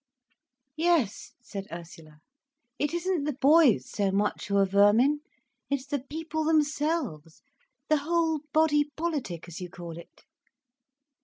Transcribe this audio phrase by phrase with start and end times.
[0.77, 2.21] "Yes," said Ursula.
[2.79, 5.19] "It isn't the boys so much who are vermin;
[5.69, 7.43] it's the people themselves,
[7.87, 10.23] the whole body politic, as you call it."